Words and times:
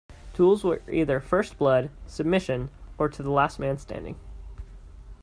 Duels 0.33 0.63
were 0.63 0.81
either 0.91 1.19
first-blood, 1.19 1.91
submission, 2.07 2.71
or 2.97 3.07
to 3.07 3.21
the 3.21 3.29
last 3.29 3.59
man 3.59 3.77
standing. 3.77 4.19